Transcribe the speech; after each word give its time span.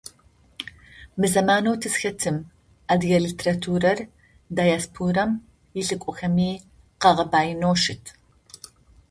Мы 1.19 1.25
зэманэу 1.33 1.75
тызхэтым 1.83 2.37
адыгэ 2.91 3.17
литературэр 3.25 3.99
диаспорэм 4.57 5.31
илӏыкӏохэми 5.79 6.49
къагъэбаинэу 7.01 7.75
щыт. 7.81 8.03